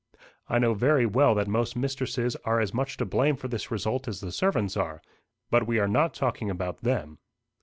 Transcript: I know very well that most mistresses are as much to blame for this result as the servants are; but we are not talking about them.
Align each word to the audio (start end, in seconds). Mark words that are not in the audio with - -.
I 0.49 0.57
know 0.57 0.73
very 0.73 1.05
well 1.05 1.35
that 1.35 1.47
most 1.47 1.75
mistresses 1.75 2.35
are 2.37 2.59
as 2.59 2.73
much 2.73 2.97
to 2.97 3.05
blame 3.05 3.35
for 3.35 3.47
this 3.47 3.69
result 3.69 4.07
as 4.07 4.19
the 4.19 4.31
servants 4.31 4.75
are; 4.75 4.99
but 5.51 5.67
we 5.67 5.77
are 5.77 5.87
not 5.87 6.15
talking 6.15 6.49
about 6.49 6.81
them. 6.81 7.19